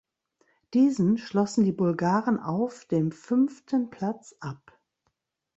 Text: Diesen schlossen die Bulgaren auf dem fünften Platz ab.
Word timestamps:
Diesen 0.73 1.19
schlossen 1.19 1.63
die 1.63 1.71
Bulgaren 1.71 2.39
auf 2.39 2.85
dem 2.85 3.11
fünften 3.11 3.91
Platz 3.91 4.33
ab. 4.39 4.75